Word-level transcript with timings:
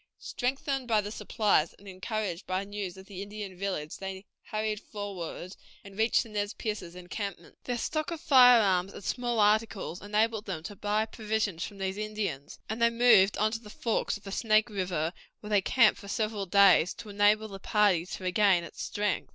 Strengthened 0.17 0.87
by 0.87 0.99
the 0.99 1.11
supplies, 1.11 1.75
and 1.75 1.87
encouraged 1.87 2.47
by 2.47 2.63
news 2.63 2.97
of 2.97 3.05
the 3.05 3.21
Indian 3.21 3.55
village, 3.55 3.97
they 3.99 4.25
hastened 4.45 4.89
forward, 4.89 5.55
and 5.83 5.95
reached 5.95 6.23
the 6.23 6.29
Nez 6.29 6.55
Percés' 6.55 6.95
encampment. 6.95 7.55
Their 7.65 7.77
stock 7.77 8.09
of 8.09 8.19
firearms 8.19 8.93
and 8.93 9.03
small 9.03 9.39
articles 9.39 10.01
enabled 10.01 10.45
them 10.47 10.63
to 10.63 10.75
buy 10.75 11.05
provisions 11.05 11.63
from 11.63 11.77
these 11.77 11.97
Indians; 11.97 12.57
and 12.67 12.81
they 12.81 12.89
moved 12.89 13.37
on 13.37 13.51
to 13.51 13.59
the 13.59 13.69
forks 13.69 14.17
of 14.17 14.23
the 14.23 14.31
Snake 14.31 14.71
River, 14.71 15.13
where 15.39 15.51
they 15.51 15.61
camped 15.61 15.99
for 15.99 16.07
several 16.07 16.47
days, 16.47 16.95
to 16.95 17.09
enable 17.09 17.47
the 17.49 17.59
party 17.59 18.07
to 18.07 18.23
regain 18.23 18.63
its 18.63 18.81
strength. 18.81 19.29